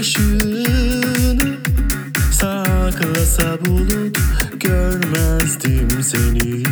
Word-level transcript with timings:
ışığını 0.00 1.56
Saklasa 2.32 3.58
bulut 3.66 4.18
görmezdim 4.60 6.02
seni. 6.02 6.64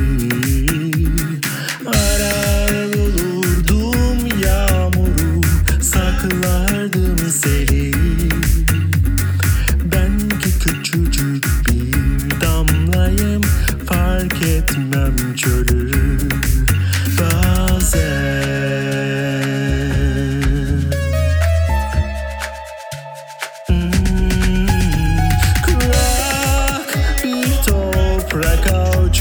Arar 1.87 2.93
bulurdum 2.93 4.19
yağmuru 4.45 5.41
saklardım 5.81 7.31
seni. 7.31 7.93
Ben 9.93 10.19
ki 10.29 10.59
küçücük 10.61 11.45
bir 11.69 12.41
damlayım 12.41 13.43
fark 13.87 14.43
etmem 14.43 15.35
çölü 15.37 15.82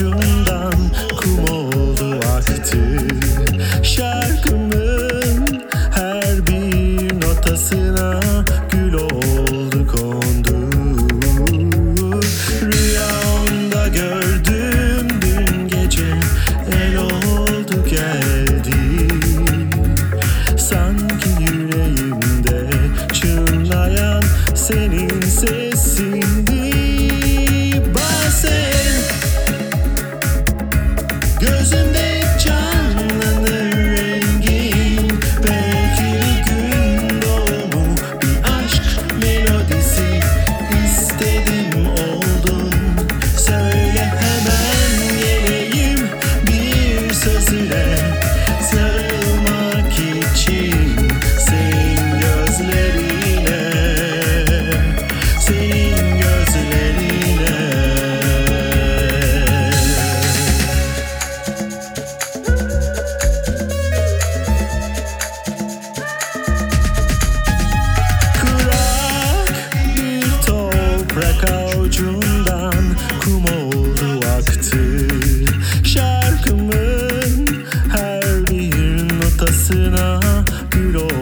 avucumdan 0.01 0.73
kum 1.19 1.39
oldu 1.49 2.19
aktı 2.37 2.97
Şarkımın 3.83 5.63
her 5.95 6.47
bir 6.47 7.21
notasına 7.21 8.19
gül 8.71 8.93
uykum 73.31 73.45
oldu 73.45 74.25
aktı. 74.37 75.07
Şarkımın 75.83 77.65
her 77.91 78.47
bir 78.47 79.03
notasına 79.19 80.19
gül 80.71 80.95
oldu 80.95 81.20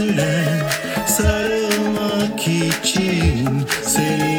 süren 0.00 0.60
sarılmak 1.06 2.48
için 2.48 3.66
seni 3.86 4.29